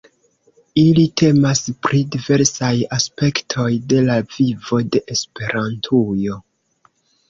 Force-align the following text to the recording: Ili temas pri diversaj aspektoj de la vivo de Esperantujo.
Ili 0.83 1.03
temas 1.21 1.61
pri 1.89 2.01
diversaj 2.17 2.73
aspektoj 2.99 3.69
de 3.95 4.03
la 4.11 4.19
vivo 4.35 4.85
de 4.93 5.07
Esperantujo. 5.19 6.45